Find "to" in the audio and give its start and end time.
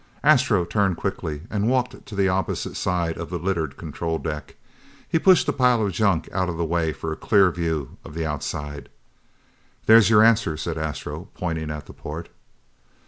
2.07-2.15